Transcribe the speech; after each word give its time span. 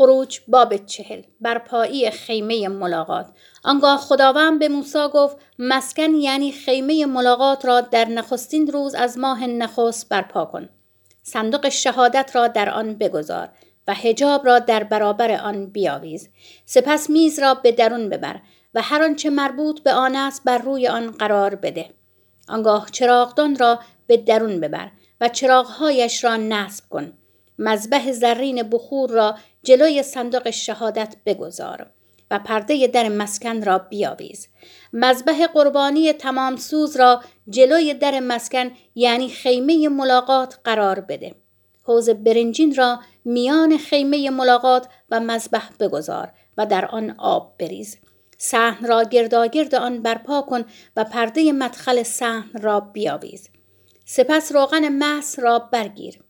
خروج 0.00 0.40
باب 0.48 0.76
چهل. 0.76 1.22
برپایی 1.40 2.10
خیمه 2.10 2.68
ملاقات. 2.68 3.26
آنگاه 3.64 3.98
خداوند 3.98 4.58
به 4.58 4.68
موسی 4.68 5.08
گفت 5.14 5.36
مسکن 5.58 6.14
یعنی 6.14 6.52
خیمه 6.52 7.06
ملاقات 7.06 7.64
را 7.64 7.80
در 7.80 8.04
نخستین 8.04 8.66
روز 8.66 8.94
از 8.94 9.18
ماه 9.18 9.46
نخست 9.46 10.08
برپا 10.08 10.44
کن. 10.44 10.68
صندوق 11.22 11.68
شهادت 11.68 12.30
را 12.34 12.48
در 12.48 12.70
آن 12.70 12.94
بگذار 12.94 13.48
و 13.88 13.94
هجاب 13.94 14.46
را 14.46 14.58
در 14.58 14.84
برابر 14.84 15.32
آن 15.32 15.66
بیاویز. 15.66 16.28
سپس 16.66 17.10
میز 17.10 17.38
را 17.38 17.54
به 17.54 17.72
درون 17.72 18.08
ببر 18.08 18.40
و 18.74 18.82
هر 18.82 19.02
آنچه 19.02 19.30
مربوط 19.30 19.80
به 19.80 19.92
آن 19.92 20.16
است 20.16 20.44
بر 20.44 20.58
روی 20.58 20.88
آن 20.88 21.10
قرار 21.10 21.54
بده. 21.54 21.90
آنگاه 22.48 22.86
چراغدان 22.90 23.56
را 23.56 23.78
به 24.06 24.16
درون 24.16 24.60
ببر 24.60 24.90
و 25.20 25.28
چراغهایش 25.28 26.24
را 26.24 26.36
نصب 26.36 26.84
کن. 26.88 27.12
مذبح 27.60 28.12
زرین 28.12 28.62
بخور 28.62 29.10
را 29.10 29.38
جلوی 29.62 30.02
صندوق 30.02 30.50
شهادت 30.50 31.16
بگذار 31.26 31.86
و 32.30 32.38
پرده 32.38 32.86
در 32.86 33.08
مسکن 33.08 33.62
را 33.62 33.78
بیاویز. 33.78 34.48
مذبح 34.92 35.46
قربانی 35.46 36.12
تمام 36.12 36.56
سوز 36.56 36.96
را 36.96 37.22
جلوی 37.48 37.94
در 37.94 38.20
مسکن 38.20 38.70
یعنی 38.94 39.28
خیمه 39.28 39.88
ملاقات 39.88 40.58
قرار 40.64 41.00
بده. 41.00 41.34
حوز 41.84 42.10
برنجین 42.10 42.74
را 42.74 43.00
میان 43.24 43.78
خیمه 43.78 44.30
ملاقات 44.30 44.88
و 45.10 45.20
مذبح 45.20 45.68
بگذار 45.80 46.32
و 46.58 46.66
در 46.66 46.86
آن 46.86 47.14
آب 47.18 47.54
بریز. 47.58 47.98
صحن 48.38 48.86
را 48.86 49.02
گرداگرد 49.02 49.74
آن 49.74 50.02
برپا 50.02 50.42
کن 50.42 50.64
و 50.96 51.04
پرده 51.04 51.52
مدخل 51.52 52.02
صحن 52.02 52.62
را 52.62 52.80
بیاویز. 52.80 53.48
سپس 54.04 54.52
روغن 54.52 54.88
مس 54.88 55.38
را 55.38 55.58
برگیر. 55.58 56.20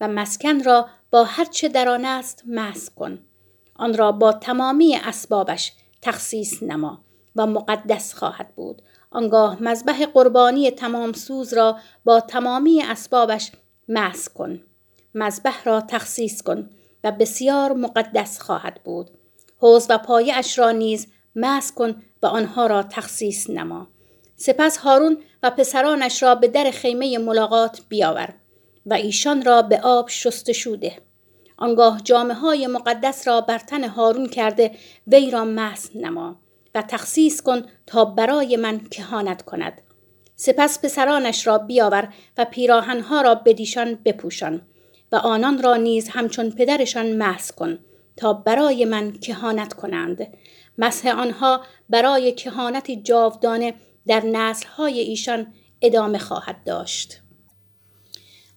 و 0.00 0.08
مسکن 0.08 0.62
را 0.64 0.88
با 1.10 1.24
هر 1.24 1.44
چه 1.44 1.68
در 1.68 1.88
آن 1.88 2.04
است 2.04 2.42
مس 2.46 2.90
کن. 2.90 3.18
آن 3.74 3.96
را 3.96 4.12
با 4.12 4.32
تمامی 4.32 4.96
اسبابش 4.96 5.72
تخصیص 6.02 6.62
نما 6.62 7.04
و 7.36 7.46
مقدس 7.46 8.14
خواهد 8.14 8.54
بود. 8.54 8.82
آنگاه 9.10 9.62
مذبح 9.62 10.06
قربانی 10.06 10.70
تمام 10.70 11.12
سوز 11.12 11.54
را 11.54 11.78
با 12.04 12.20
تمامی 12.20 12.82
اسبابش 12.82 13.52
مس 13.88 14.28
کن. 14.28 14.60
مذبح 15.14 15.64
را 15.64 15.80
تخصیص 15.80 16.42
کن 16.42 16.70
و 17.04 17.12
بسیار 17.12 17.72
مقدس 17.72 18.40
خواهد 18.40 18.80
بود. 18.84 19.10
حوز 19.58 19.86
و 19.90 19.98
پایش 19.98 20.58
را 20.58 20.70
نیز 20.70 21.06
مس 21.36 21.72
کن 21.72 22.02
و 22.22 22.26
آنها 22.26 22.66
را 22.66 22.82
تخصیص 22.82 23.50
نما. 23.50 23.88
سپس 24.36 24.76
هارون 24.76 25.18
و 25.42 25.50
پسرانش 25.50 26.22
را 26.22 26.34
به 26.34 26.48
در 26.48 26.70
خیمه 26.70 27.18
ملاقات 27.18 27.80
بیاور. 27.88 28.34
و 28.88 28.94
ایشان 28.94 29.44
را 29.44 29.62
به 29.62 29.80
آب 29.80 30.08
شستشو 30.08 30.76
ده 30.76 30.96
آنگاه 31.56 32.00
جامعه 32.04 32.36
های 32.36 32.66
مقدس 32.66 33.28
را 33.28 33.40
بر 33.40 33.58
تن 33.58 33.84
هارون 33.84 34.28
کرده 34.28 34.70
وی 35.06 35.30
را 35.30 35.44
مس 35.44 35.90
نما 35.94 36.40
و 36.74 36.82
تخصیص 36.82 37.40
کن 37.40 37.62
تا 37.86 38.04
برای 38.04 38.56
من 38.56 38.80
کهانت 38.80 39.42
کند. 39.42 39.82
سپس 40.36 40.80
پسرانش 40.80 41.46
را 41.46 41.58
بیاور 41.58 42.08
و 42.38 42.44
پیراهنها 42.44 43.20
را 43.20 43.34
بدیشان 43.34 43.94
بپوشان 43.94 44.62
و 45.12 45.16
آنان 45.16 45.62
را 45.62 45.76
نیز 45.76 46.08
همچون 46.08 46.50
پدرشان 46.50 47.12
محض 47.12 47.52
کن 47.52 47.78
تا 48.16 48.32
برای 48.32 48.84
من 48.84 49.12
کهانت 49.12 49.72
کنند. 49.72 50.26
مسح 50.78 51.08
آنها 51.08 51.60
برای 51.88 52.32
کهانت 52.32 52.90
جاودانه 52.90 53.74
در 54.06 54.20
نسلهای 54.26 55.00
ایشان 55.00 55.54
ادامه 55.82 56.18
خواهد 56.18 56.64
داشت. 56.64 57.20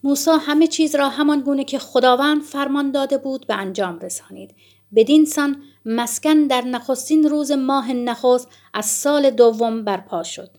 موسی 0.04 0.32
همه 0.32 0.68
چیز 0.68 0.96
را 0.96 1.10
همان 1.10 1.42
گونه 1.42 1.64
که 1.64 1.80
خداوند 1.80 2.42
فرمان 2.42 2.92
داده 2.92 3.18
بود 3.18 3.48
به 3.48 3.56
انجام 3.56 4.00
رسانید. 4.00 4.56
بدین 4.96 5.26
سان 5.26 5.64
مسکن 5.86 6.48
در 6.48 6.62
نخستین 6.62 7.30
روز 7.30 7.52
ماه 7.52 7.94
نخست 7.94 8.48
از 8.74 8.86
سال 8.86 9.30
دوم 9.30 9.84
برپا 9.84 10.24
شد. 10.24 10.50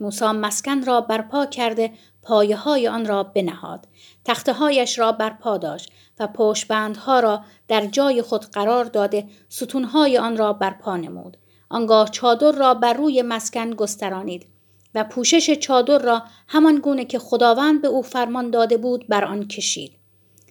موسی 0.00 0.24
مسکن 0.24 0.84
را 0.84 1.00
برپا 1.00 1.46
کرده 1.46 1.92
پایه 2.22 2.56
های 2.56 2.88
آن 2.88 3.06
را 3.06 3.22
بنهاد. 3.22 3.88
تخته 4.24 4.52
هایش 4.52 4.98
را 4.98 5.12
برپا 5.12 5.56
داشت 5.56 5.92
و 6.20 6.26
پشتبندها 6.26 7.20
را 7.20 7.44
در 7.68 7.86
جای 7.86 8.22
خود 8.22 8.44
قرار 8.44 8.84
داده 8.84 9.28
ستونهای 9.48 10.18
آن 10.18 10.36
را 10.36 10.52
برپا 10.52 10.96
نمود. 10.96 11.36
آنگاه 11.68 12.10
چادر 12.10 12.52
را 12.52 12.74
بر 12.74 12.92
روی 12.92 13.22
مسکن 13.22 13.70
گسترانید. 13.70 14.46
و 14.94 15.04
پوشش 15.04 15.50
چادر 15.50 15.98
را 15.98 16.22
همان 16.48 16.76
گونه 16.76 17.04
که 17.04 17.18
خداوند 17.18 17.82
به 17.82 17.88
او 17.88 18.02
فرمان 18.02 18.50
داده 18.50 18.76
بود 18.76 19.06
بر 19.08 19.24
آن 19.24 19.48
کشید. 19.48 19.92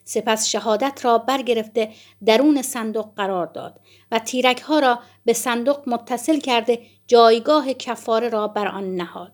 سپس 0.09 0.47
شهادت 0.47 1.05
را 1.05 1.17
برگرفته 1.17 1.91
درون 2.25 2.61
صندوق 2.61 3.09
قرار 3.15 3.45
داد 3.45 3.79
و 4.11 4.19
تیرک 4.19 4.61
ها 4.61 4.79
را 4.79 4.99
به 5.25 5.33
صندوق 5.33 5.89
متصل 5.89 6.39
کرده 6.39 6.81
جایگاه 7.07 7.73
کفاره 7.73 8.29
را 8.29 8.47
بر 8.47 8.67
آن 8.67 8.95
نهاد. 8.95 9.31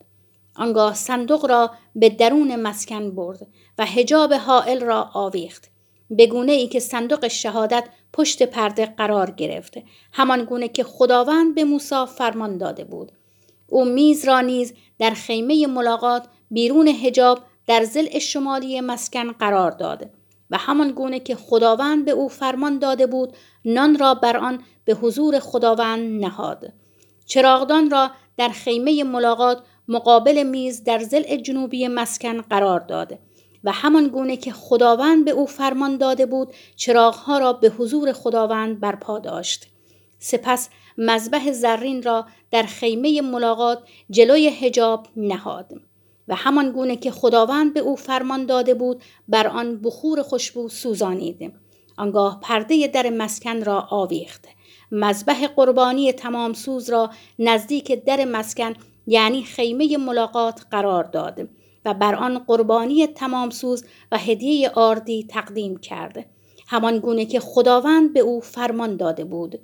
آنگاه 0.56 0.94
صندوق 0.94 1.46
را 1.46 1.72
به 1.96 2.10
درون 2.10 2.56
مسکن 2.56 3.16
برد 3.16 3.48
و 3.78 3.86
هجاب 3.86 4.34
حائل 4.34 4.80
را 4.80 5.10
آویخت. 5.14 5.72
به 6.10 6.28
گونه 6.28 6.52
ای 6.52 6.68
که 6.68 6.80
صندوق 6.80 7.28
شهادت 7.28 7.84
پشت 8.14 8.44
پرده 8.44 8.86
قرار 8.86 9.32
گرفت. 9.32 9.74
همان 10.12 10.46
گونه 10.46 10.68
که 10.68 10.84
خداوند 10.84 11.56
به 11.56 11.64
موسی 11.64 12.06
فرمان 12.18 12.58
داده 12.58 12.84
بود. 12.84 13.12
او 13.68 13.86
میز 13.86 14.26
را 14.26 14.42
نیز 14.42 14.74
در 15.00 15.12
خیمه 15.12 15.68
ملاقات 15.68 16.28
بیرون 16.52 16.88
هجاب 16.88 17.40
در 17.68 17.84
زل 17.84 18.20
شمالی 18.20 18.82
مسکن 18.82 19.32
قرار 19.32 19.72
داد 19.72 20.10
و 20.50 20.58
همان 20.58 20.92
گونه 20.92 21.20
که 21.20 21.36
خداوند 21.36 22.06
به 22.06 22.12
او 22.12 22.30
فرمان 22.30 22.80
داده 22.80 23.08
بود 23.08 23.34
نان 23.66 23.98
را 23.98 24.14
بر 24.14 24.38
آن 24.38 24.64
به 24.86 24.94
حضور 24.94 25.40
خداوند 25.40 26.26
نهاد. 26.26 26.74
چراغدان 27.26 27.90
را 27.90 28.12
در 28.38 28.50
خیمه 28.50 29.04
ملاقات 29.04 29.64
مقابل 29.88 30.44
میز 30.44 30.84
در 30.84 31.00
زل 31.00 31.36
جنوبی 31.36 31.88
مسکن 31.88 32.42
قرار 32.42 32.80
داد 32.80 33.20
و 33.64 33.72
همان 33.72 34.08
گونه 34.08 34.38
که 34.38 34.52
خداوند 34.52 35.26
به 35.26 35.32
او 35.32 35.46
فرمان 35.46 35.98
داده 35.98 36.26
بود 36.26 36.54
چراغها 36.76 37.38
را 37.38 37.54
به 37.54 37.70
حضور 37.70 38.14
خداوند 38.14 38.80
برپا 38.80 39.20
داشت. 39.20 39.68
سپس 40.20 40.70
مذبح 40.98 41.52
زرین 41.52 42.04
را 42.04 42.26
در 42.52 42.64
خیمه 42.64 43.22
ملاقات 43.22 43.84
جلوی 44.10 44.48
هجاب 44.48 45.08
نهاد 45.18 45.74
و 46.28 46.36
همان 46.36 46.72
گونه 46.72 46.96
که 46.96 47.12
خداوند 47.12 47.74
به 47.74 47.80
او 47.80 47.96
فرمان 47.96 48.46
داده 48.46 48.74
بود 48.74 49.02
بر 49.28 49.48
آن 49.48 49.82
بخور 49.82 50.22
خوشبو 50.22 50.70
سوزانید. 50.70 51.54
آنگاه 51.98 52.40
پرده 52.42 52.88
در 52.88 53.10
مسکن 53.10 53.64
را 53.64 53.88
آویخت. 53.90 54.48
مذبح 54.92 55.48
قربانی 55.48 56.12
تمام 56.12 56.54
سوز 56.54 56.90
را 56.90 57.10
نزدیک 57.40 58.06
در 58.06 58.26
مسکن 58.26 58.74
یعنی 59.08 59.44
خیمه 59.44 59.98
ملاقات 59.98 60.62
قرار 60.72 61.04
داد 61.04 61.50
و 61.86 61.94
بر 61.94 62.16
آن 62.16 62.40
قربانی 62.40 63.08
تمام 63.08 63.50
سوز 63.50 63.86
و 64.12 64.18
هدیه 64.18 64.70
آردی 64.70 65.28
تقدیم 65.30 65.78
کرد. 65.78 66.26
همان 66.68 67.00
گونه 67.00 67.26
که 67.26 67.40
خداوند 67.40 68.14
به 68.14 68.20
او 68.20 68.42
فرمان 68.42 68.98
داده 68.98 69.24
بود. 69.24 69.60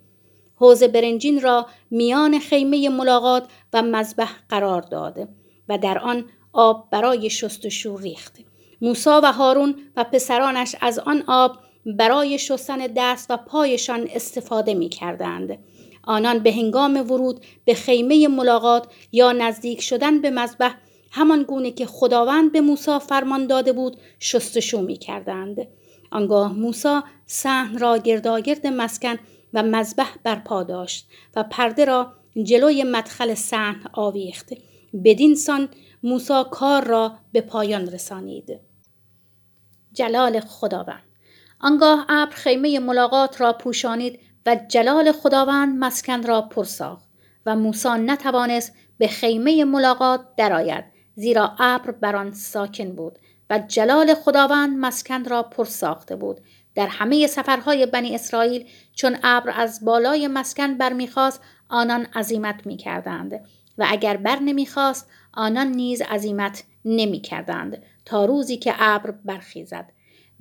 حوز 0.61 0.83
برنجین 0.83 1.41
را 1.41 1.65
میان 1.91 2.39
خیمه 2.39 2.89
ملاقات 2.89 3.47
و 3.73 3.81
مذبح 3.81 4.31
قرار 4.49 4.81
داد 4.81 5.29
و 5.69 5.77
در 5.77 5.97
آن 5.97 6.25
آب 6.53 6.87
برای 6.91 7.29
شستشو 7.29 7.97
ریخت 7.97 8.37
موسی 8.81 9.09
و 9.09 9.31
هارون 9.31 9.75
و 9.97 10.03
پسرانش 10.03 10.75
از 10.81 10.99
آن 10.99 11.23
آب 11.27 11.57
برای 11.85 12.39
شستن 12.39 12.77
دست 12.97 13.31
و 13.31 13.37
پایشان 13.37 14.07
استفاده 14.15 14.73
می 14.73 14.89
کردند. 14.89 15.57
آنان 16.03 16.39
به 16.39 16.51
هنگام 16.51 17.11
ورود 17.11 17.45
به 17.65 17.73
خیمه 17.73 18.27
ملاقات 18.27 18.87
یا 19.11 19.31
نزدیک 19.31 19.81
شدن 19.81 20.21
به 20.21 20.29
مذبح 20.29 20.73
همان 21.11 21.43
گونه 21.43 21.71
که 21.71 21.85
خداوند 21.85 22.51
به 22.51 22.61
موسی 22.61 22.99
فرمان 22.99 23.47
داده 23.47 23.73
بود 23.73 23.97
شستشو 24.19 24.81
می 24.81 24.97
کردند. 24.97 25.67
آنگاه 26.11 26.53
موسی 26.53 26.99
صحن 27.25 27.77
را 27.77 27.97
گرداگرد 27.97 28.67
مسکن 28.67 29.17
و 29.53 29.63
مذبح 29.63 30.15
برپا 30.23 30.63
داشت 30.63 31.09
و 31.35 31.43
پرده 31.43 31.85
را 31.85 32.13
جلوی 32.43 32.83
مدخل 32.83 33.33
صحن 33.33 33.81
آویخت. 33.93 34.49
بدین 35.03 35.35
سان 35.35 35.69
موسی 36.03 36.43
کار 36.51 36.85
را 36.85 37.15
به 37.31 37.41
پایان 37.41 37.87
رسانید. 37.87 38.59
جلال 39.93 40.39
خداوند. 40.39 41.03
آنگاه 41.59 42.05
ابر 42.09 42.31
خیمه 42.31 42.79
ملاقات 42.79 43.41
را 43.41 43.53
پوشانید 43.53 44.19
و 44.45 44.55
جلال 44.67 45.11
خداوند 45.11 45.77
مسکن 45.79 46.23
را 46.23 46.41
پر 46.41 46.63
ساخت 46.63 47.09
و 47.45 47.55
موسی 47.55 47.89
نتوانست 47.89 48.73
به 48.97 49.07
خیمه 49.07 49.63
ملاقات 49.63 50.21
درآید 50.37 50.83
زیرا 51.15 51.55
ابر 51.59 51.91
بر 51.91 52.15
آن 52.15 52.31
ساکن 52.31 52.91
بود 52.95 53.19
و 53.49 53.59
جلال 53.59 54.13
خداوند 54.13 54.77
مسکن 54.77 55.25
را 55.25 55.43
پر 55.43 55.65
ساخته 55.65 56.15
بود. 56.15 56.41
در 56.75 56.87
همه 56.87 57.27
سفرهای 57.27 57.85
بنی 57.85 58.15
اسرائیل 58.15 58.65
چون 58.95 59.17
ابر 59.23 59.53
از 59.55 59.85
بالای 59.85 60.27
مسکن 60.27 60.77
برمیخواست 60.77 61.41
آنان 61.69 62.07
عزیمت 62.15 62.65
می‌کردند. 62.65 63.33
و 63.77 63.85
اگر 63.89 64.17
بر 64.17 64.39
نمی‌خواست 64.39 65.09
آنان 65.33 65.67
نیز 65.67 66.01
عزیمت 66.01 66.63
نمی‌کردند 66.85 67.83
تا 68.05 68.25
روزی 68.25 68.57
که 68.57 68.73
ابر 68.77 69.11
برخیزد. 69.11 69.91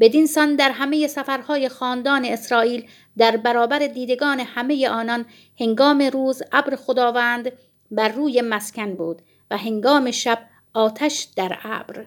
بدین 0.01 0.27
سان 0.27 0.57
در 0.57 0.71
همه 0.71 1.07
سفرهای 1.07 1.69
خاندان 1.69 2.25
اسرائیل 2.25 2.89
در 3.19 3.37
برابر 3.37 3.79
دیدگان 3.79 4.41
همه 4.41 4.89
آنان 4.89 5.25
هنگام 5.61 6.03
روز 6.03 6.43
ابر 6.53 6.77
خداوند 6.77 7.53
بر 7.91 8.09
روی 8.09 8.41
مسکن 8.41 8.95
بود 8.95 9.23
و 9.51 9.57
هنگام 9.57 10.11
شب 10.11 10.39
آتش 10.75 11.29
در 11.37 11.59
ابر. 11.65 12.07